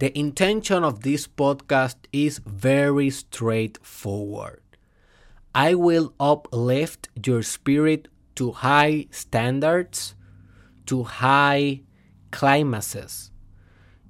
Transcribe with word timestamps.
The 0.00 0.18
intention 0.18 0.82
of 0.82 1.02
this 1.02 1.26
podcast 1.26 1.96
is 2.10 2.38
very 2.38 3.10
straightforward. 3.10 4.62
I 5.54 5.74
will 5.74 6.14
uplift 6.18 7.10
your 7.22 7.42
spirit 7.42 8.08
to 8.36 8.52
high 8.52 9.08
standards, 9.10 10.14
to 10.86 11.02
high 11.02 11.82
climaxes. 12.30 13.30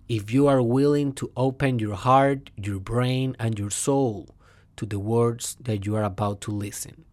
If 0.09 0.33
you 0.33 0.47
are 0.47 0.63
willing 0.63 1.13
to 1.15 1.33
open 1.37 1.81
your 1.81 1.97
heart, 1.97 2.51
your 2.57 2.79
brain, 2.79 3.35
and 3.41 3.59
your 3.59 3.71
soul 3.71 4.29
to 4.77 4.87
the 4.87 5.01
words 5.01 5.57
that 5.61 5.87
you 5.87 5.97
are 5.97 6.05
about 6.05 6.41
to 6.43 6.53
listen. 6.53 7.05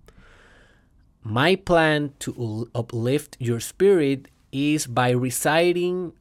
My 1.23 1.55
plan 1.55 2.13
to 2.19 2.69
uplift 2.75 3.37
your 3.39 3.59
spirit 3.59 4.27
is 4.51 4.85
by 4.85 5.09
reciting 5.09 6.13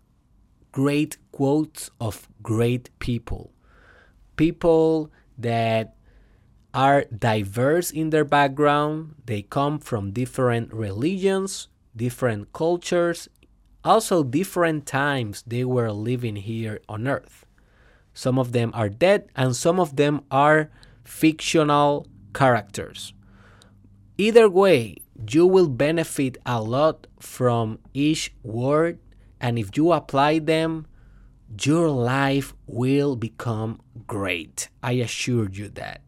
great 0.77 1.17
quotes 1.33 1.91
of 1.99 2.29
great 2.43 2.91
people. 2.99 3.51
People 4.37 5.11
that 5.39 5.97
are 6.75 7.07
diverse 7.17 7.91
in 7.91 8.11
their 8.11 8.27
background, 8.27 9.15
they 9.25 9.41
come 9.41 9.79
from 9.79 10.13
different 10.13 10.71
religions, 10.75 11.69
different 11.97 12.53
cultures, 12.53 13.27
also 13.85 14.23
different 14.23 14.85
times 14.85 15.43
they 15.47 15.65
were 15.65 15.91
living 15.91 16.37
here 16.37 16.79
on 16.91 17.09
earth. 17.09 17.47
Some 18.13 18.39
of 18.39 18.53
them 18.53 18.71
are 18.75 18.91
dead 18.91 19.31
and 19.35 19.57
some 19.57 19.81
of 19.81 19.97
them 19.97 20.21
are 20.31 20.69
fictional 21.05 22.07
characters. 22.35 23.15
Either 24.19 24.47
way, 24.47 24.99
you 25.27 25.47
will 25.47 25.71
benefit 25.71 26.37
a 26.45 26.61
lot 26.61 27.07
from 27.19 27.79
each 27.95 28.35
word, 28.43 28.99
and 29.41 29.59
if 29.59 29.77
you 29.77 29.93
apply 29.93 30.39
them, 30.39 30.87
your 31.63 31.89
life 31.89 32.55
will 32.67 33.17
become 33.17 33.81
great. 34.07 34.69
I 34.83 34.93
assure 34.93 35.49
you 35.49 35.69
that. 35.71 36.01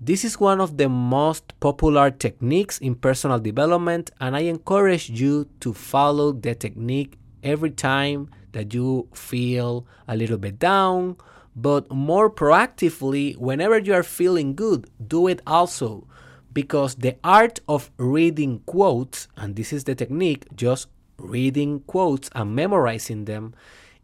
This 0.00 0.24
is 0.24 0.40
one 0.40 0.60
of 0.60 0.78
the 0.78 0.88
most 0.88 1.58
popular 1.60 2.10
techniques 2.10 2.78
in 2.78 2.94
personal 2.94 3.38
development, 3.38 4.10
and 4.20 4.34
I 4.34 4.40
encourage 4.40 5.10
you 5.10 5.48
to 5.60 5.74
follow 5.74 6.32
the 6.32 6.54
technique 6.54 7.18
every 7.42 7.70
time 7.70 8.30
that 8.52 8.72
you 8.72 9.08
feel 9.12 9.86
a 10.08 10.16
little 10.16 10.38
bit 10.38 10.58
down, 10.58 11.16
but 11.54 11.90
more 11.90 12.30
proactively, 12.30 13.36
whenever 13.36 13.78
you 13.78 13.92
are 13.92 14.02
feeling 14.02 14.54
good, 14.54 14.88
do 15.06 15.26
it 15.26 15.42
also. 15.46 16.06
Because 16.52 16.94
the 16.96 17.16
art 17.22 17.60
of 17.68 17.90
reading 17.96 18.60
quotes, 18.66 19.28
and 19.36 19.54
this 19.54 19.72
is 19.72 19.84
the 19.84 19.94
technique, 19.94 20.46
just 20.54 20.88
reading 21.20 21.80
quotes 21.80 22.30
and 22.34 22.54
memorizing 22.54 23.24
them, 23.24 23.54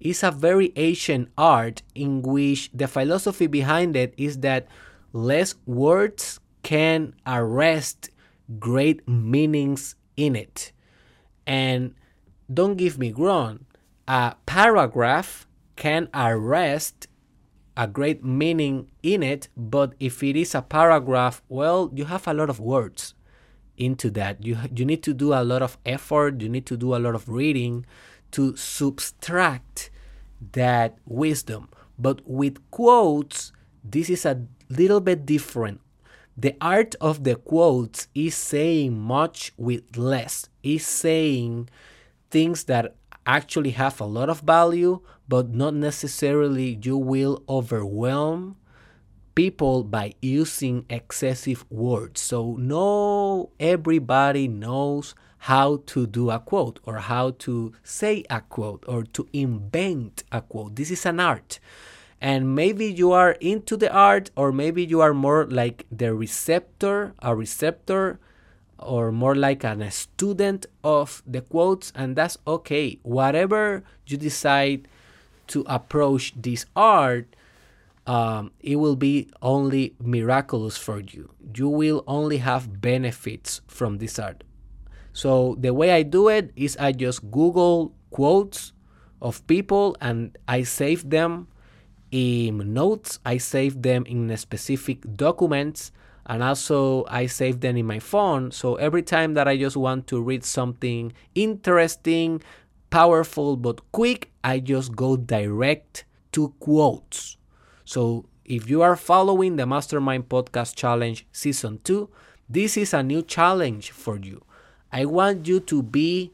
is 0.00 0.22
a 0.22 0.30
very 0.30 0.72
ancient 0.76 1.28
art 1.38 1.82
in 1.94 2.22
which 2.22 2.70
the 2.72 2.86
philosophy 2.86 3.46
behind 3.46 3.96
it 3.96 4.14
is 4.16 4.38
that 4.40 4.68
less 5.12 5.54
words 5.64 6.38
can 6.62 7.14
arrest 7.26 8.10
great 8.58 9.06
meanings 9.08 9.94
in 10.16 10.36
it. 10.36 10.72
And 11.46 11.94
don't 12.52 12.76
give 12.76 12.98
me 12.98 13.12
wrong, 13.12 13.66
a 14.06 14.36
paragraph 14.46 15.46
can 15.76 16.08
arrest 16.14 17.08
a 17.76 17.86
great 17.86 18.24
meaning 18.24 18.90
in 19.02 19.22
it, 19.22 19.48
but 19.56 19.94
if 20.00 20.22
it 20.22 20.36
is 20.36 20.54
a 20.54 20.62
paragraph, 20.62 21.42
well, 21.48 21.90
you 21.94 22.06
have 22.06 22.26
a 22.26 22.34
lot 22.34 22.48
of 22.48 22.58
words 22.58 23.14
into 23.76 24.10
that. 24.10 24.44
You 24.44 24.58
you 24.74 24.84
need 24.84 25.02
to 25.04 25.14
do 25.14 25.32
a 25.32 25.44
lot 25.44 25.62
of 25.62 25.78
effort, 25.84 26.40
you 26.40 26.48
need 26.48 26.66
to 26.66 26.76
do 26.76 26.94
a 26.94 26.98
lot 26.98 27.14
of 27.14 27.28
reading 27.28 27.86
to 28.32 28.56
subtract 28.56 29.90
that 30.52 30.98
wisdom. 31.06 31.68
But 31.98 32.20
with 32.26 32.58
quotes, 32.70 33.52
this 33.82 34.10
is 34.10 34.26
a 34.26 34.42
little 34.68 35.00
bit 35.00 35.24
different. 35.24 35.80
The 36.36 36.54
art 36.60 36.94
of 37.00 37.24
the 37.24 37.36
quotes 37.36 38.08
is 38.14 38.34
saying 38.34 38.98
much 38.98 39.52
with 39.56 39.96
less, 39.96 40.48
is 40.62 40.86
saying 40.86 41.70
things 42.30 42.64
that 42.64 42.94
actually 43.24 43.70
have 43.70 44.00
a 44.00 44.04
lot 44.04 44.28
of 44.28 44.40
value, 44.40 45.00
but 45.26 45.48
not 45.48 45.74
necessarily 45.74 46.78
you 46.82 46.98
will 46.98 47.42
overwhelm 47.48 48.56
people 49.36 49.84
by 49.84 50.14
using 50.20 50.84
excessive 50.90 51.64
words. 51.70 52.20
So, 52.20 52.56
no 52.58 53.50
everybody 53.60 54.48
knows 54.48 55.14
how 55.38 55.82
to 55.86 56.08
do 56.08 56.30
a 56.30 56.40
quote 56.40 56.80
or 56.84 56.96
how 56.96 57.30
to 57.38 57.72
say 57.84 58.24
a 58.28 58.40
quote 58.40 58.82
or 58.88 59.04
to 59.04 59.28
invent 59.32 60.24
a 60.32 60.40
quote. 60.40 60.74
This 60.74 60.90
is 60.90 61.06
an 61.06 61.20
art 61.20 61.60
and 62.20 62.54
maybe 62.54 62.86
you 62.86 63.12
are 63.12 63.32
into 63.40 63.76
the 63.76 63.92
art 63.92 64.30
or 64.36 64.50
maybe 64.50 64.84
you 64.84 65.00
are 65.00 65.12
more 65.12 65.46
like 65.46 65.86
the 65.90 66.14
receptor 66.14 67.14
a 67.20 67.34
receptor 67.36 68.18
or 68.78 69.12
more 69.12 69.34
like 69.34 69.64
an, 69.64 69.82
a 69.82 69.90
student 69.90 70.66
of 70.82 71.22
the 71.26 71.40
quotes 71.42 71.92
and 71.94 72.16
that's 72.16 72.38
okay 72.46 72.98
whatever 73.02 73.82
you 74.06 74.16
decide 74.16 74.88
to 75.46 75.62
approach 75.66 76.32
this 76.36 76.64
art 76.74 77.36
um, 78.06 78.52
it 78.60 78.76
will 78.76 78.96
be 78.96 79.28
only 79.42 79.94
miraculous 80.00 80.76
for 80.76 81.00
you 81.00 81.30
you 81.54 81.68
will 81.68 82.04
only 82.06 82.38
have 82.38 82.80
benefits 82.80 83.60
from 83.66 83.98
this 83.98 84.18
art 84.18 84.44
so 85.12 85.56
the 85.58 85.72
way 85.72 85.90
i 85.92 86.02
do 86.02 86.28
it 86.28 86.52
is 86.56 86.76
i 86.78 86.92
just 86.92 87.30
google 87.30 87.92
quotes 88.10 88.72
of 89.20 89.44
people 89.46 89.96
and 90.00 90.36
i 90.46 90.62
save 90.62 91.08
them 91.10 91.48
in 92.10 92.72
notes. 92.72 93.18
I 93.24 93.38
save 93.38 93.82
them 93.82 94.04
in 94.06 94.34
specific 94.36 95.16
documents 95.16 95.92
and 96.26 96.42
also 96.42 97.04
I 97.08 97.26
save 97.26 97.60
them 97.60 97.76
in 97.76 97.86
my 97.86 97.98
phone. 97.98 98.50
So 98.50 98.76
every 98.76 99.02
time 99.02 99.34
that 99.34 99.46
I 99.46 99.56
just 99.56 99.76
want 99.76 100.06
to 100.08 100.20
read 100.20 100.44
something 100.44 101.12
interesting, 101.34 102.42
powerful, 102.90 103.56
but 103.56 103.80
quick, 103.92 104.30
I 104.42 104.60
just 104.60 104.96
go 104.96 105.16
direct 105.16 106.04
to 106.32 106.54
quotes. 106.60 107.36
So 107.86 108.26
if 108.44 108.68
you 108.68 108.82
are 108.82 108.96
following 108.96 109.54
the 109.54 109.64
Mastermind 109.64 110.28
Podcast 110.28 110.74
Challenge 110.74 111.24
Season 111.30 111.78
2, 111.84 112.10
this 112.48 112.76
is 112.76 112.92
a 112.92 113.00
new 113.00 113.22
challenge 113.22 113.92
for 113.92 114.18
you. 114.18 114.44
I 114.92 115.04
want 115.04 115.46
you 115.46 115.60
to 115.60 115.82
be 115.84 116.32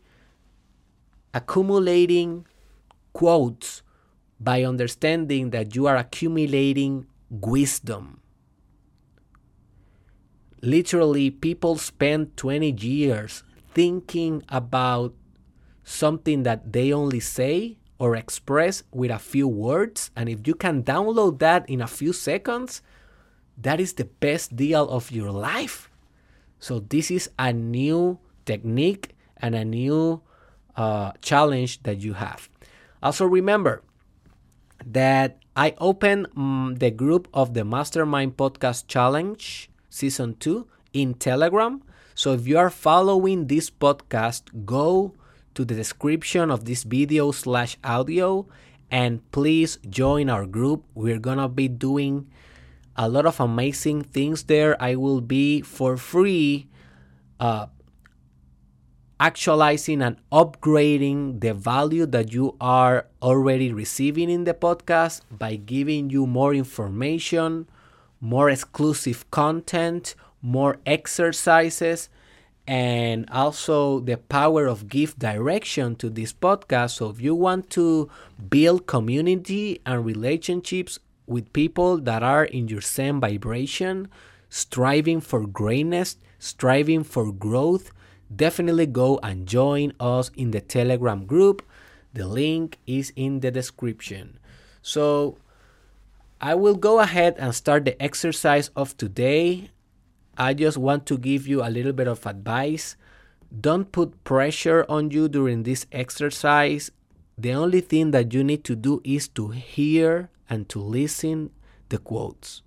accumulating 1.34 2.46
quotes 3.12 3.82
by 4.40 4.64
understanding 4.64 5.50
that 5.50 5.76
you 5.76 5.86
are 5.86 5.96
accumulating 5.96 7.06
wisdom. 7.28 8.22
Literally, 10.62 11.30
people 11.30 11.76
spend 11.76 12.34
20 12.38 12.70
years 12.80 13.44
thinking 13.74 14.42
about 14.48 15.12
something 15.84 16.44
that 16.44 16.72
they 16.72 16.94
only 16.94 17.20
say 17.20 17.76
or 18.02 18.16
express 18.16 18.82
with 18.90 19.12
a 19.12 19.18
few 19.22 19.46
words. 19.46 20.10
And 20.16 20.28
if 20.28 20.44
you 20.44 20.56
can 20.58 20.82
download 20.82 21.38
that 21.38 21.70
in 21.70 21.80
a 21.80 21.86
few 21.86 22.12
seconds, 22.12 22.82
that 23.56 23.78
is 23.78 23.92
the 23.94 24.10
best 24.18 24.56
deal 24.56 24.90
of 24.90 25.12
your 25.12 25.30
life. 25.30 25.88
So, 26.58 26.80
this 26.80 27.12
is 27.12 27.30
a 27.38 27.52
new 27.52 28.18
technique 28.44 29.14
and 29.36 29.54
a 29.54 29.64
new 29.64 30.20
uh, 30.74 31.12
challenge 31.22 31.84
that 31.84 32.02
you 32.02 32.14
have. 32.14 32.50
Also, 33.04 33.24
remember, 33.24 33.82
that 34.84 35.38
I 35.54 35.74
opened 35.78 36.26
um, 36.36 36.74
the 36.78 36.90
group 36.90 37.28
of 37.32 37.54
the 37.54 37.64
Mastermind 37.64 38.36
Podcast 38.36 38.88
Challenge 38.88 39.70
Season 39.90 40.34
2 40.40 40.66
in 40.92 41.14
Telegram. 41.14 41.82
So 42.16 42.32
if 42.32 42.48
you 42.48 42.58
are 42.58 42.70
following 42.70 43.46
this 43.46 43.70
podcast, 43.70 44.66
go 44.66 45.14
to 45.54 45.64
the 45.64 45.74
description 45.74 46.50
of 46.50 46.64
this 46.64 46.82
video 46.84 47.30
slash 47.30 47.76
audio 47.84 48.46
and 48.90 49.20
please 49.32 49.78
join 49.88 50.28
our 50.28 50.46
group. 50.46 50.84
We're 50.94 51.18
gonna 51.18 51.48
be 51.48 51.68
doing 51.68 52.28
a 52.96 53.08
lot 53.08 53.26
of 53.26 53.40
amazing 53.40 54.02
things 54.02 54.44
there. 54.44 54.80
I 54.80 54.96
will 54.96 55.20
be 55.20 55.62
for 55.62 55.96
free 55.96 56.68
uh, 57.40 57.66
actualizing 59.18 60.02
and 60.02 60.16
upgrading 60.30 61.40
the 61.40 61.54
value 61.54 62.06
that 62.06 62.32
you 62.32 62.56
are 62.60 63.06
already 63.22 63.72
receiving 63.72 64.28
in 64.28 64.44
the 64.44 64.52
podcast 64.52 65.22
by 65.30 65.56
giving 65.56 66.10
you 66.10 66.26
more 66.26 66.52
information, 66.52 67.68
more 68.20 68.50
exclusive 68.50 69.30
content, 69.30 70.14
more 70.42 70.76
exercises, 70.84 72.08
and 72.66 73.28
also 73.30 74.00
the 74.00 74.16
power 74.16 74.66
of 74.66 74.88
give 74.88 75.18
direction 75.18 75.96
to 75.96 76.08
this 76.08 76.32
podcast. 76.32 76.90
So, 76.90 77.10
if 77.10 77.20
you 77.20 77.34
want 77.34 77.70
to 77.70 78.08
build 78.48 78.86
community 78.86 79.80
and 79.84 80.04
relationships 80.04 80.98
with 81.26 81.52
people 81.52 81.98
that 81.98 82.22
are 82.22 82.44
in 82.44 82.68
your 82.68 82.80
same 82.80 83.20
vibration, 83.20 84.08
striving 84.48 85.20
for 85.20 85.46
greatness, 85.46 86.16
striving 86.38 87.02
for 87.02 87.32
growth, 87.32 87.90
definitely 88.34 88.86
go 88.86 89.18
and 89.22 89.46
join 89.46 89.92
us 89.98 90.30
in 90.36 90.50
the 90.50 90.60
Telegram 90.60 91.24
group. 91.26 91.62
The 92.14 92.26
link 92.26 92.78
is 92.86 93.12
in 93.16 93.40
the 93.40 93.50
description. 93.50 94.38
So 94.82 95.38
I 96.40 96.54
will 96.54 96.74
go 96.74 97.00
ahead 97.00 97.36
and 97.38 97.54
start 97.54 97.84
the 97.84 98.00
exercise 98.02 98.70
of 98.74 98.96
today. 98.96 99.70
I 100.36 100.54
just 100.54 100.78
want 100.78 101.06
to 101.06 101.18
give 101.18 101.46
you 101.46 101.62
a 101.62 101.68
little 101.68 101.92
bit 101.92 102.08
of 102.08 102.26
advice. 102.26 102.96
Don't 103.60 103.92
put 103.92 104.24
pressure 104.24 104.86
on 104.88 105.10
you 105.10 105.28
during 105.28 105.62
this 105.62 105.86
exercise. 105.92 106.90
The 107.36 107.52
only 107.52 107.80
thing 107.80 108.12
that 108.12 108.32
you 108.32 108.42
need 108.42 108.64
to 108.64 108.76
do 108.76 109.02
is 109.04 109.28
to 109.28 109.48
hear 109.48 110.30
and 110.48 110.68
to 110.70 110.80
listen 110.80 111.50
the 111.90 111.98
quotes. 111.98 112.62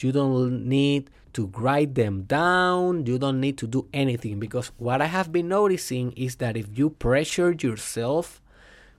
You 0.00 0.12
don't 0.12 0.66
need 0.66 1.10
to 1.34 1.46
write 1.56 1.94
them 1.94 2.22
down. 2.22 3.06
You 3.06 3.18
don't 3.18 3.40
need 3.40 3.58
to 3.58 3.66
do 3.66 3.88
anything 3.92 4.40
because 4.40 4.72
what 4.78 5.00
I 5.00 5.06
have 5.06 5.30
been 5.30 5.48
noticing 5.48 6.12
is 6.12 6.36
that 6.36 6.56
if 6.56 6.76
you 6.76 6.90
pressure 6.90 7.52
yourself 7.52 8.42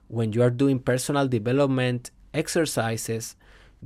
when 0.08 0.32
you 0.32 0.42
are 0.42 0.50
doing 0.50 0.78
personal 0.78 1.28
development 1.28 2.10
exercises, 2.32 3.36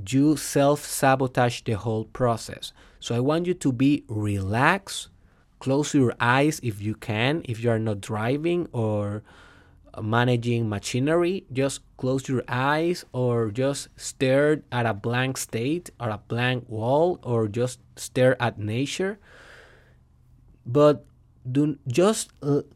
you 0.07 0.37
self 0.37 0.85
sabotage 0.85 1.61
the 1.61 1.73
whole 1.73 2.05
process. 2.05 2.73
So 2.99 3.15
I 3.15 3.19
want 3.19 3.47
you 3.47 3.53
to 3.53 3.71
be 3.71 4.03
relaxed, 4.07 5.09
close 5.59 5.93
your 5.93 6.13
eyes 6.19 6.59
if 6.63 6.81
you 6.81 6.95
can, 6.95 7.41
if 7.45 7.63
you 7.63 7.69
are 7.69 7.79
not 7.79 8.01
driving 8.01 8.67
or 8.71 9.23
managing 10.01 10.67
machinery, 10.67 11.45
just 11.51 11.81
close 11.97 12.27
your 12.27 12.43
eyes 12.47 13.05
or 13.13 13.51
just 13.51 13.89
stare 13.95 14.63
at 14.71 14.85
a 14.85 14.93
blank 14.93 15.37
state 15.37 15.91
or 15.99 16.09
a 16.09 16.21
blank 16.27 16.65
wall 16.67 17.19
or 17.21 17.47
just 17.47 17.79
stare 17.95 18.41
at 18.41 18.57
nature. 18.57 19.19
But 20.65 21.05
do 21.49 21.77
just 21.87 22.31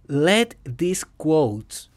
let 0.07 0.55
these 0.65 1.03
quotes 1.03 1.89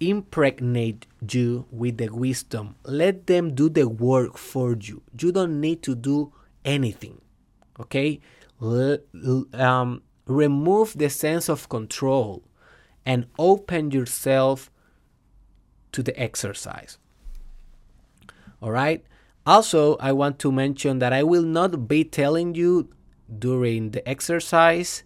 impregnate 0.00 1.06
you 1.30 1.66
with 1.70 1.98
the 1.98 2.08
wisdom. 2.08 2.76
Let 2.84 3.26
them 3.26 3.54
do 3.54 3.68
the 3.68 3.88
work 3.88 4.36
for 4.38 4.76
you. 4.78 5.02
You 5.18 5.32
don't 5.32 5.60
need 5.60 5.82
to 5.84 5.94
do 5.94 6.32
anything. 6.64 7.20
Okay? 7.78 8.20
L- 8.62 8.98
um, 9.52 10.02
remove 10.26 10.96
the 10.96 11.10
sense 11.10 11.48
of 11.48 11.68
control 11.68 12.42
and 13.04 13.26
open 13.38 13.90
yourself 13.90 14.70
to 15.92 16.02
the 16.02 16.18
exercise. 16.20 16.98
All 18.60 18.70
right? 18.70 19.04
Also, 19.46 19.96
I 19.96 20.12
want 20.12 20.38
to 20.40 20.50
mention 20.50 20.98
that 21.00 21.12
I 21.12 21.22
will 21.22 21.42
not 21.42 21.86
be 21.86 22.02
telling 22.02 22.54
you 22.54 22.88
during 23.38 23.90
the 23.90 24.06
exercise 24.08 25.04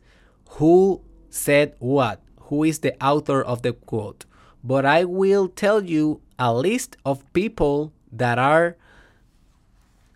who 0.51 1.03
said 1.29 1.75
what, 1.79 2.23
who 2.43 2.65
is 2.65 2.79
the 2.79 2.95
author 3.05 3.43
of 3.43 3.63
the 3.63 3.73
quote, 3.73 4.25
but 4.63 4.85
I 4.85 5.05
will 5.05 5.49
tell 5.49 5.85
you 5.85 6.21
a 6.39 6.55
list 6.55 6.97
of 7.05 7.31
people 7.33 7.93
that 8.13 8.39
are 8.39 8.77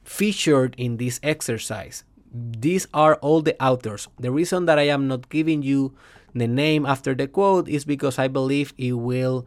featured 0.04 0.74
in 0.78 0.96
this 0.96 1.20
exercise. 1.22 2.04
These 2.32 2.86
are 2.94 3.16
all 3.16 3.42
the 3.42 3.60
authors. 3.62 4.08
The 4.18 4.30
reason 4.30 4.66
that 4.66 4.78
I 4.78 4.88
am 4.88 5.06
not 5.08 5.28
giving 5.28 5.62
you 5.62 5.94
the 6.34 6.48
name 6.48 6.86
after 6.86 7.14
the 7.14 7.28
quote 7.28 7.68
is 7.68 7.84
because 7.84 8.18
I 8.18 8.28
believe 8.28 8.72
it 8.78 8.92
will 8.92 9.46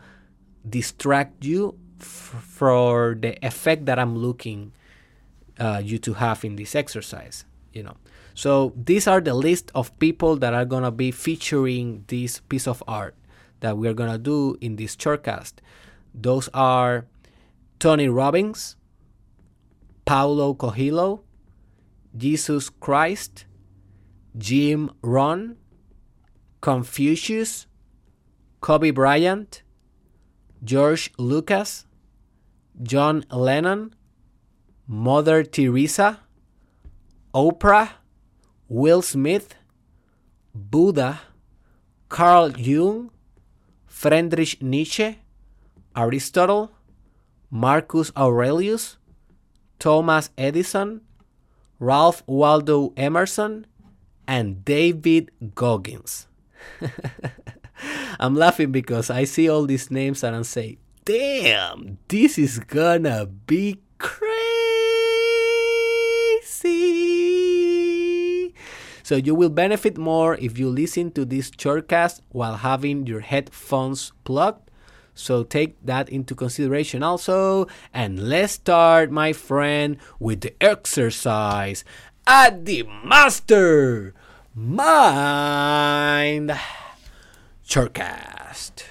distract 0.68 1.44
you 1.44 1.77
for 2.00 3.18
the 3.19 3.38
effect 3.45 3.86
that 3.86 3.97
I'm 3.97 4.15
looking 4.18 4.71
uh, 5.59 5.81
you 5.83 5.97
to 6.00 6.13
have 6.13 6.45
in 6.45 6.56
this 6.56 6.75
exercise. 6.75 7.45
You 7.74 7.83
know, 7.83 7.97
so 8.33 8.74
these 8.75 9.07
are 9.07 9.19
the 9.19 9.33
list 9.33 9.71
of 9.74 9.97
people 10.00 10.36
that 10.38 10.53
are 10.53 10.65
gonna 10.65 10.92
be 10.92 11.12
featuring 11.12 12.06
this 12.07 12.39
piece 12.39 12.68
of 12.68 12.83
art 12.88 13.15
that 13.60 13.78
we 13.78 13.88
are 13.88 13.94
gonna 13.94 14.18
do 14.18 14.57
in 14.62 14.75
this 14.75 14.96
shortcast. 14.96 15.54
Those 16.13 16.50
are 16.54 17.07
Tony 17.80 18.07
Robbins, 18.07 18.75
Paulo 20.06 20.54
Coelho, 20.54 21.24
Jesus 22.16 22.69
Christ, 22.69 23.46
Jim 24.38 24.92
Rohn, 25.02 25.57
Confucius, 26.62 27.68
Kobe 28.62 28.92
Bryant, 28.92 29.62
George 30.63 31.12
Lucas, 31.18 31.86
John 32.81 33.25
Lennon, 33.31 33.94
Mother 34.88 35.44
Teresa, 35.44 36.19
Oprah, 37.34 37.90
Will 38.68 39.02
Smith, 39.02 39.56
Buddha, 40.54 41.22
Carl 42.10 42.52
Jung, 42.57 43.12
Friedrich 43.95 44.62
Nietzsche, 44.62 45.19
Aristotle, 45.95 46.69
Marcus 47.50 48.12
Aurelius, 48.18 48.97
Thomas 49.80 50.31
Edison, 50.38 51.00
Ralph 51.80 52.21
Waldo 52.27 52.92
Emerson, 52.97 53.65
and 54.27 54.65
David 54.65 55.31
Goggins. 55.56 56.27
I'm 58.19 58.36
laughing 58.36 58.74
because 58.74 59.09
I 59.09 59.24
see 59.24 59.47
all 59.47 59.65
these 59.65 59.89
names 59.89 60.25
and 60.25 60.36
I 60.36 60.42
say, 60.42 60.77
damn, 61.06 61.97
this 62.09 62.38
is 62.38 62.59
gonna 62.59 63.25
be 63.25 63.80
So 69.06 69.18
you 69.18 69.36
will 69.36 69.54
benefit 69.54 70.00
more 70.00 70.34
if 70.42 70.57
you 70.57 70.68
listen 70.68 71.12
to 71.12 71.25
this 71.25 71.52
shortcast 71.52 72.22
while 72.30 72.66
having 72.66 73.06
your 73.06 73.19
headphones 73.19 74.12
plugged. 74.24 74.72
So 75.13 75.44
take 75.44 75.78
that 75.86 76.10
into 76.10 76.34
consideration 76.34 77.04
also. 77.04 77.68
And 77.94 78.28
let's 78.28 78.54
start, 78.54 79.12
my 79.12 79.31
friend, 79.31 79.98
with 80.18 80.42
the 80.42 80.57
exercise 80.57 81.86
at 82.25 82.66
the 82.66 82.81
master 83.06 84.16
mind 84.56 86.57
shortcast. 87.62 88.90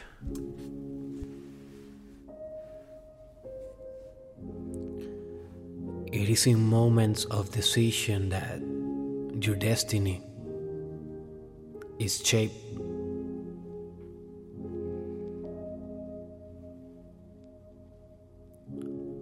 It 6.12 6.30
is 6.30 6.46
in 6.46 6.62
moments 6.62 7.24
of 7.24 7.50
decision 7.50 8.28
that 8.28 8.62
your 9.40 9.56
destiny 9.56 10.22
is 11.98 12.24
shaped. 12.24 12.54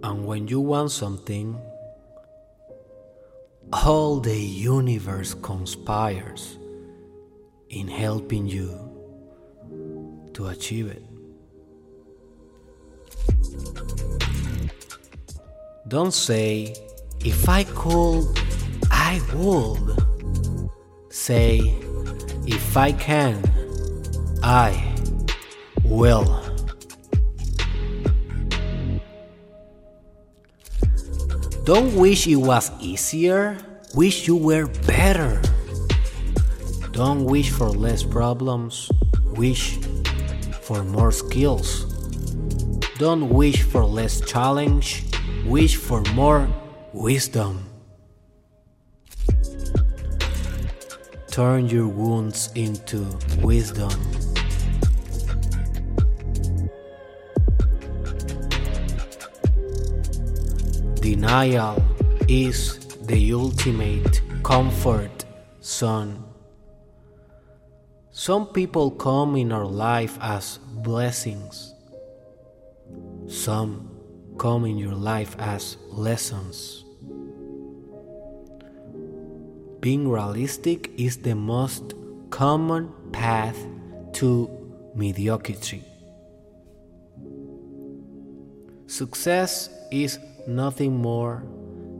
And 0.03 0.25
when 0.25 0.47
you 0.47 0.59
want 0.59 0.91
something, 0.91 1.59
all 3.71 4.19
the 4.19 4.37
universe 4.37 5.33
conspires 5.33 6.57
in 7.69 7.87
helping 7.87 8.45
you 8.45 8.69
to 10.33 10.47
achieve 10.47 10.87
it. 10.87 11.03
Don't 15.87 16.13
say, 16.13 16.75
if 17.23 17.47
I 17.47 17.63
could, 17.63 18.27
I 19.13 19.21
would. 19.35 20.01
Say, 21.11 21.59
if 22.47 22.75
I 22.75 22.93
can, 22.93 23.43
I 24.41 24.73
will. 25.85 26.25
Don't 31.63 31.93
wish 31.95 32.25
it 32.25 32.37
was 32.37 32.71
easier, 32.81 33.55
wish 33.93 34.25
you 34.25 34.35
were 34.35 34.65
better. 34.87 35.39
Don't 36.91 37.25
wish 37.25 37.51
for 37.51 37.69
less 37.69 38.01
problems, 38.01 38.89
wish 39.37 39.77
for 40.65 40.83
more 40.83 41.11
skills. 41.11 41.85
Don't 42.97 43.29
wish 43.29 43.61
for 43.61 43.85
less 43.85 44.21
challenge, 44.21 45.03
wish 45.45 45.75
for 45.75 46.01
more 46.15 46.49
wisdom. 46.93 47.72
Turn 51.33 51.67
your 51.67 51.87
wounds 51.87 52.51
into 52.53 53.07
wisdom. 53.41 53.89
Denial 61.01 61.83
is 62.27 62.77
the 63.07 63.33
ultimate 63.33 64.21
comfort 64.43 65.25
zone. 65.63 66.23
Some 68.11 68.45
people 68.45 68.91
come 68.91 69.35
in 69.35 69.51
our 69.51 69.65
life 69.65 70.19
as 70.21 70.59
blessings. 70.59 71.73
Some 73.27 73.89
come 74.37 74.65
in 74.65 74.77
your 74.77 74.93
life 74.93 75.35
as 75.39 75.77
lessons. 75.89 76.82
Being 79.83 80.07
realistic 80.07 80.91
is 80.97 81.17
the 81.17 81.35
most 81.35 81.93
common 82.29 82.89
path 83.11 83.57
to 84.13 84.49
mediocrity. 84.95 85.83
Success 88.87 89.69
is 89.91 90.19
nothing 90.47 90.95
more 90.95 91.43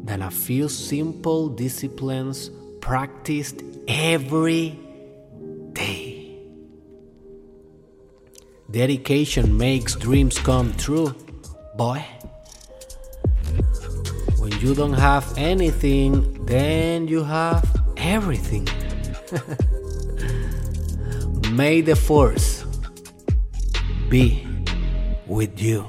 than 0.06 0.22
a 0.22 0.32
few 0.32 0.70
simple 0.70 1.50
disciplines 1.50 2.50
practiced 2.80 3.62
every 3.90 4.80
day. 5.74 6.40
Dedication 8.72 9.58
makes 9.58 9.96
dreams 9.96 10.40
come 10.40 10.72
true, 10.76 11.14
boy. 11.76 12.02
When 14.40 14.58
you 14.62 14.74
don't 14.74 14.94
have 14.94 15.38
anything, 15.38 16.46
then 16.46 17.08
you 17.08 17.24
have 17.24 17.73
everything. 18.04 18.68
May 21.52 21.82
the 21.82 21.96
force 21.96 22.66
be 24.10 24.46
with 25.26 25.62
you. 25.62 25.86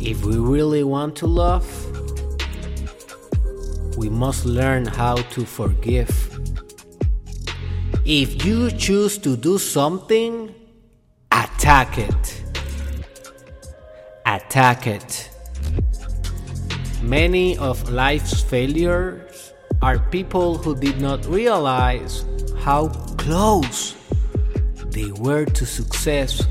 If 0.00 0.24
we 0.24 0.36
really 0.36 0.84
want 0.84 1.16
to 1.16 1.26
love, 1.26 1.66
we 3.96 4.08
must 4.08 4.44
learn 4.44 4.86
how 4.86 5.16
to 5.16 5.44
forgive. 5.44 6.10
If 8.04 8.44
you 8.44 8.70
choose 8.70 9.18
to 9.18 9.36
do 9.36 9.58
something, 9.58 10.54
attack 11.30 11.98
it. 11.98 12.41
Attack 14.52 14.86
it. 14.86 15.30
Many 17.00 17.56
of 17.56 17.88
life's 17.88 18.42
failures 18.42 19.50
are 19.80 19.98
people 20.10 20.58
who 20.58 20.76
did 20.76 21.00
not 21.00 21.24
realize 21.24 22.26
how 22.58 22.88
close 23.16 23.96
they 24.90 25.10
were 25.12 25.46
to 25.46 25.64
success 25.64 26.42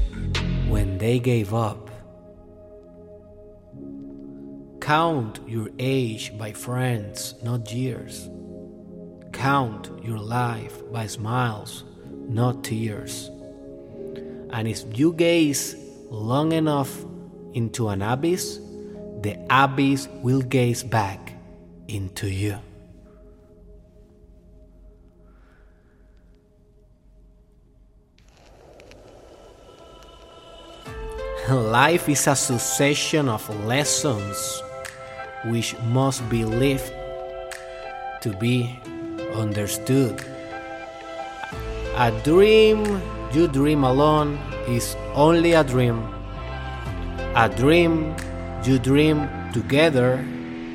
when 0.67 0.97
they 0.97 1.19
gave 1.19 1.53
up. 1.53 1.91
Count 4.81 5.39
your 5.45 5.69
age 5.77 6.35
by 6.39 6.53
friends, 6.53 7.35
not 7.43 7.71
years. 7.71 8.27
Count 9.31 9.91
your 10.01 10.17
life 10.17 10.81
by 10.91 11.05
smiles, 11.05 11.83
not 12.27 12.63
tears. 12.63 13.29
And 14.49 14.67
if 14.67 14.97
you 14.97 15.13
gaze 15.13 15.75
long 16.09 16.51
enough 16.53 17.05
into 17.53 17.89
an 17.89 18.01
abyss, 18.01 18.59
the 19.21 19.37
abyss 19.49 20.07
will 20.21 20.41
gaze 20.41 20.83
back 20.83 21.33
into 21.87 22.29
you. 22.29 22.57
Life 31.49 32.07
is 32.07 32.27
a 32.27 32.35
succession 32.35 33.27
of 33.27 33.43
lessons 33.65 34.61
which 35.45 35.75
must 35.89 36.27
be 36.29 36.45
lived 36.45 36.93
to 38.21 38.29
be 38.39 38.79
understood. 39.33 40.23
A 41.95 42.11
dream 42.23 43.01
you 43.33 43.47
dream 43.47 43.83
alone 43.83 44.37
is 44.67 44.95
only 45.15 45.53
a 45.53 45.63
dream. 45.63 46.20
A 47.33 47.47
dream 47.47 48.13
you 48.65 48.77
dream 48.77 49.23
together 49.53 50.19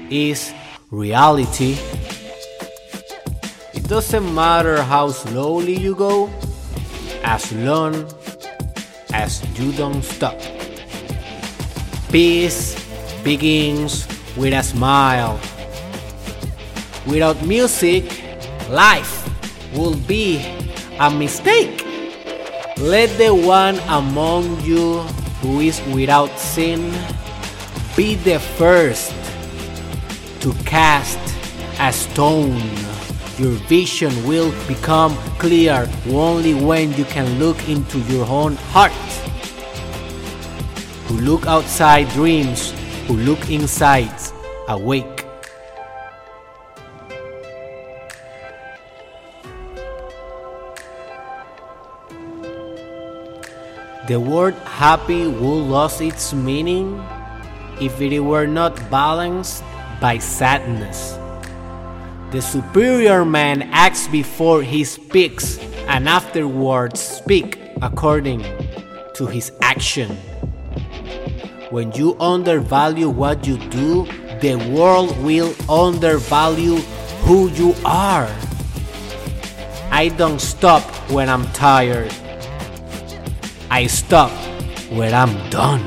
is 0.09 0.55
reality. 0.91 1.77
It 3.75 3.85
doesn't 3.87 4.35
matter 4.35 4.81
how 4.81 5.11
slowly 5.11 5.77
you 5.77 5.95
go, 5.95 6.31
as 7.23 7.53
long 7.53 8.09
as 9.13 9.45
you 9.61 9.71
don't 9.73 10.01
stop. 10.01 10.41
Peace 12.09 12.73
begins 13.23 14.09
with 14.35 14.55
a 14.55 14.63
smile. 14.63 15.39
Without 17.07 17.37
music, 17.45 18.09
life 18.71 19.29
will 19.77 19.95
be 20.09 20.41
a 20.99 21.11
mistake. 21.11 21.85
Let 22.79 23.13
the 23.19 23.35
one 23.35 23.77
among 23.93 24.65
you 24.65 25.05
who 25.41 25.61
is 25.61 25.81
without 25.95 26.31
sin 26.39 26.91
be 27.97 28.15
the 28.15 28.39
first 28.39 29.13
to 30.41 30.53
cast 30.65 31.19
a 31.81 31.93
stone. 31.93 32.61
Your 33.39 33.57
vision 33.69 34.13
will 34.27 34.53
become 34.69 35.17
clear 35.39 35.89
only 36.09 36.55
when 36.55 36.93
you 36.95 37.05
can 37.07 37.39
look 37.39 37.69
into 37.69 38.01
your 38.01 38.27
own 38.27 38.57
heart. 38.73 38.93
Who 41.09 41.17
look 41.21 41.47
outside 41.47 42.09
dreams, 42.11 42.73
who 43.07 43.17
look 43.17 43.51
inside 43.51 44.13
awake. 44.69 45.16
The 54.07 54.21
word 54.21 54.55
happy 54.63 55.27
would 55.27 55.67
lose 55.67 56.01
its 56.01 56.33
meaning 56.33 57.03
if 57.81 58.01
it 58.01 58.21
were 58.21 58.47
not 58.47 58.79
balanced 58.89 59.65
by 60.01 60.19
sadness. 60.19 61.19
The 62.31 62.41
superior 62.41 63.25
man 63.25 63.63
acts 63.73 64.07
before 64.07 64.63
he 64.63 64.85
speaks 64.85 65.59
and 65.89 66.09
afterwards 66.09 67.01
speak 67.01 67.59
according 67.83 68.47
to 69.15 69.27
his 69.27 69.51
action. 69.61 70.15
When 71.71 71.91
you 71.91 72.17
undervalue 72.21 73.11
what 73.11 73.45
you 73.45 73.59
do, 73.75 74.07
the 74.39 74.55
world 74.71 75.19
will 75.19 75.53
undervalue 75.69 76.77
who 77.27 77.51
you 77.59 77.75
are. 77.85 78.31
I 79.91 80.15
don't 80.17 80.41
stop 80.41 80.85
when 81.11 81.29
I'm 81.29 81.51
tired. 81.51 82.15
I 83.77 83.89
stop 83.89 84.33
when 84.89 85.13
I'm 85.13 85.37
done. 85.51 85.85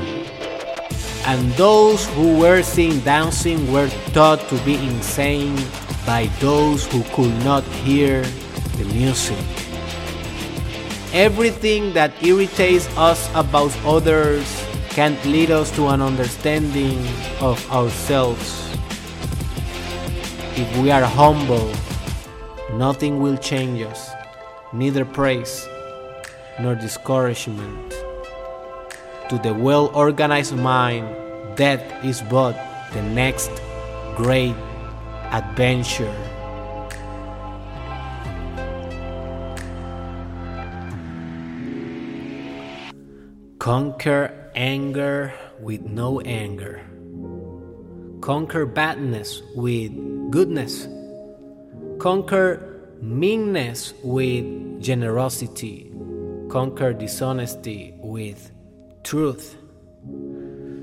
And 1.26 1.50
those 1.54 2.06
who 2.14 2.38
were 2.38 2.62
seen 2.62 3.02
dancing 3.02 3.72
were 3.72 3.88
thought 4.14 4.38
to 4.50 4.56
be 4.62 4.76
insane 4.76 5.58
by 6.06 6.30
those 6.38 6.86
who 6.86 7.02
could 7.10 7.34
not 7.42 7.64
hear 7.82 8.22
the 8.78 8.84
music. 8.94 9.42
Everything 11.12 11.92
that 11.94 12.14
irritates 12.22 12.86
us 12.96 13.28
about 13.34 13.74
others 13.84 14.46
can't 14.90 15.18
lead 15.26 15.50
us 15.50 15.74
to 15.74 15.88
an 15.88 16.00
understanding 16.00 16.94
of 17.40 17.58
ourselves. 17.72 18.70
If 20.54 20.70
we 20.78 20.92
are 20.92 21.02
humble, 21.02 21.74
nothing 22.78 23.18
will 23.18 23.36
change 23.36 23.82
us, 23.82 24.10
neither 24.72 25.04
praise 25.04 25.66
nor 26.60 26.74
discouragement. 26.74 27.90
To 29.30 29.38
the 29.38 29.54
well 29.54 29.90
organized 29.94 30.56
mind, 30.56 31.08
death 31.56 31.82
is 32.04 32.20
but 32.22 32.52
the 32.92 33.02
next 33.02 33.50
great 34.16 34.54
adventure. 35.32 36.14
Conquer 43.58 44.50
anger 44.54 45.32
with 45.60 45.82
no 45.82 46.20
anger. 46.20 46.80
Conquer 48.20 48.66
badness 48.66 49.42
with 49.54 49.92
goodness. 50.30 50.88
Conquer 51.98 52.80
meanness 53.00 53.92
with 54.02 54.44
generosity. 54.80 55.92
Conquer 56.50 56.92
dishonesty 56.92 57.94
with 57.98 58.50
truth. 59.04 59.56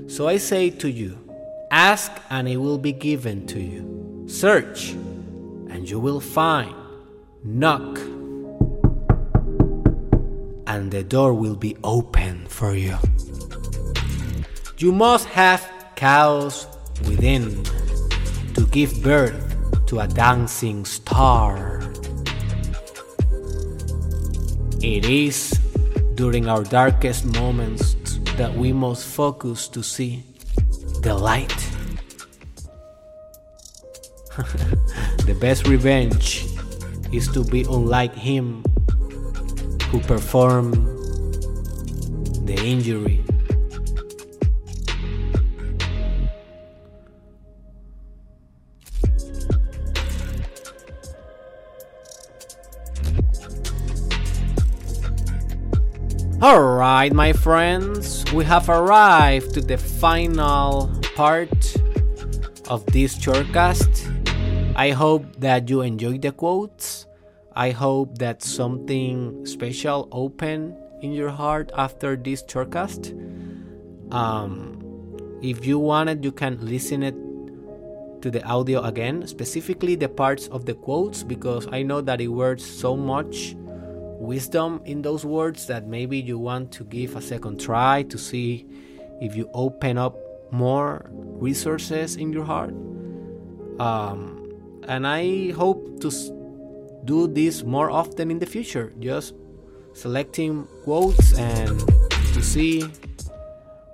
So 0.06 0.26
I 0.26 0.38
say 0.38 0.70
to 0.70 0.90
you 0.90 1.18
ask 1.70 2.10
and 2.30 2.48
it 2.48 2.56
will 2.56 2.78
be 2.78 2.92
given 2.92 3.46
to 3.48 3.60
you. 3.60 4.24
Search 4.26 4.92
and 5.68 5.86
you 5.86 6.00
will 6.00 6.20
find. 6.20 6.74
Knock 7.44 7.98
and 10.66 10.90
the 10.90 11.04
door 11.04 11.34
will 11.34 11.56
be 11.56 11.76
open 11.84 12.46
for 12.46 12.74
you. 12.74 12.96
You 14.78 14.92
must 14.92 15.26
have 15.26 15.70
chaos 15.96 16.66
within 17.06 17.62
to 18.54 18.66
give 18.70 19.02
birth 19.02 19.84
to 19.86 20.00
a 20.00 20.06
dancing 20.06 20.86
star. 20.86 21.82
It 24.80 25.04
is 25.06 25.57
during 26.18 26.48
our 26.48 26.64
darkest 26.64 27.24
moments 27.24 27.94
that 28.34 28.52
we 28.52 28.72
must 28.72 29.06
focus 29.06 29.68
to 29.68 29.84
see 29.84 30.24
the 31.02 31.14
light. 31.14 31.56
the 35.28 35.38
best 35.40 35.68
revenge 35.68 36.44
is 37.12 37.28
to 37.28 37.44
be 37.44 37.62
unlike 37.70 38.12
him 38.12 38.64
who 39.92 40.00
performed 40.00 40.74
the 42.48 42.60
injury. 42.64 43.22
Alright, 56.40 57.12
my 57.12 57.32
friends, 57.32 58.24
we 58.32 58.44
have 58.44 58.68
arrived 58.68 59.54
to 59.54 59.60
the 59.60 59.76
final 59.76 60.88
part 61.16 61.50
of 62.70 62.86
this 62.86 63.18
shortcast. 63.18 64.06
I 64.76 64.90
hope 64.90 65.24
that 65.40 65.68
you 65.68 65.80
enjoyed 65.80 66.22
the 66.22 66.30
quotes. 66.30 67.06
I 67.56 67.70
hope 67.70 68.18
that 68.18 68.44
something 68.44 69.46
special 69.46 70.08
opened 70.12 70.76
in 71.02 71.10
your 71.10 71.30
heart 71.30 71.72
after 71.76 72.14
this 72.14 72.44
shortcast. 72.44 73.10
Um, 74.14 74.78
if 75.42 75.66
you 75.66 75.80
wanted, 75.80 76.24
you 76.24 76.30
can 76.30 76.64
listen 76.64 77.02
it 77.02 77.16
to 78.22 78.30
the 78.30 78.44
audio 78.44 78.84
again, 78.84 79.26
specifically 79.26 79.96
the 79.96 80.08
parts 80.08 80.46
of 80.46 80.66
the 80.66 80.74
quotes, 80.74 81.24
because 81.24 81.66
I 81.72 81.82
know 81.82 82.00
that 82.00 82.20
it 82.20 82.28
words 82.28 82.64
so 82.64 82.96
much 82.96 83.56
wisdom 84.18 84.80
in 84.84 85.02
those 85.02 85.24
words 85.24 85.66
that 85.66 85.86
maybe 85.86 86.18
you 86.18 86.38
want 86.38 86.72
to 86.72 86.84
give 86.84 87.16
a 87.16 87.22
second 87.22 87.60
try 87.60 88.02
to 88.02 88.18
see 88.18 88.66
if 89.20 89.36
you 89.36 89.48
open 89.54 89.96
up 89.96 90.16
more 90.50 91.08
resources 91.12 92.16
in 92.16 92.32
your 92.32 92.44
heart. 92.44 92.74
Um, 93.78 94.52
and 94.88 95.06
I 95.06 95.52
hope 95.52 96.00
to 96.00 96.10
do 97.04 97.28
this 97.28 97.62
more 97.62 97.90
often 97.90 98.30
in 98.30 98.38
the 98.38 98.46
future, 98.46 98.92
just 98.98 99.34
selecting 99.92 100.66
quotes 100.84 101.38
and 101.38 101.78
to 102.34 102.42
see 102.42 102.82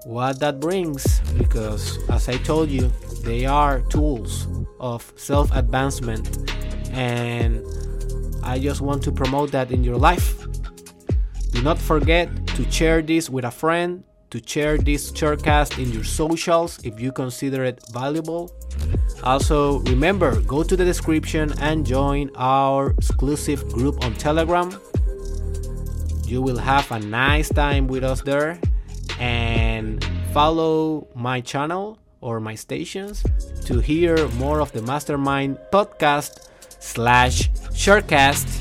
what 0.04 0.40
that 0.40 0.60
brings. 0.60 1.20
Because, 1.36 1.98
as 2.08 2.28
I 2.28 2.36
told 2.38 2.70
you, 2.70 2.90
they 3.22 3.46
are 3.46 3.80
tools 3.82 4.46
of 4.80 5.12
self 5.16 5.54
advancement 5.54 6.52
and 6.92 7.64
I 8.44 8.58
just 8.58 8.80
want 8.80 9.02
to 9.04 9.12
promote 9.12 9.50
that 9.52 9.72
in 9.72 9.82
your 9.82 9.96
life. 9.96 10.46
Do 11.52 11.62
not 11.62 11.78
forget 11.78 12.28
to 12.48 12.70
share 12.70 13.00
this 13.00 13.30
with 13.30 13.44
a 13.44 13.50
friend, 13.50 14.04
to 14.30 14.42
share 14.44 14.76
this 14.76 15.10
shortcast 15.12 15.82
in 15.82 15.90
your 15.92 16.04
socials 16.04 16.78
if 16.84 17.00
you 17.00 17.10
consider 17.10 17.64
it 17.64 17.80
valuable. 17.92 18.52
Also, 19.22 19.78
remember, 19.80 20.40
go 20.42 20.62
to 20.62 20.76
the 20.76 20.84
description 20.84 21.54
and 21.60 21.86
join 21.86 22.30
our 22.36 22.90
exclusive 22.90 23.66
group 23.72 24.04
on 24.04 24.12
Telegram. 24.14 24.78
You 26.26 26.42
will 26.42 26.58
have 26.58 26.90
a 26.92 27.00
nice 27.00 27.48
time 27.48 27.86
with 27.86 28.04
us 28.04 28.20
there 28.22 28.60
and 29.18 30.04
follow 30.32 31.06
my 31.14 31.40
channel 31.40 31.98
or 32.20 32.40
my 32.40 32.54
stations 32.54 33.24
to 33.64 33.80
hear 33.80 34.28
more 34.30 34.60
of 34.60 34.72
the 34.72 34.82
Mastermind 34.82 35.58
podcast 35.72 36.48
slash 36.84 37.50
shortcast 37.72 38.60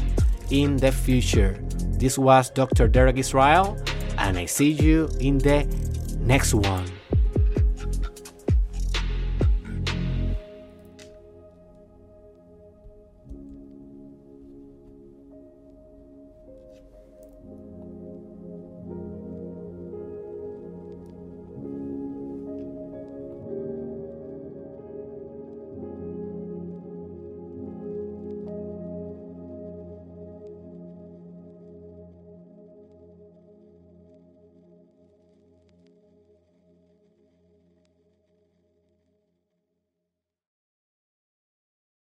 in 0.50 0.78
the 0.78 0.92
future. 0.92 1.60
This 2.00 2.18
was 2.18 2.50
Dr. 2.50 2.88
Derek 2.88 3.18
Israel, 3.18 3.78
and 4.18 4.38
I 4.38 4.46
see 4.46 4.72
you 4.72 5.10
in 5.20 5.38
the 5.38 5.68
next 6.20 6.54
one. 6.54 6.88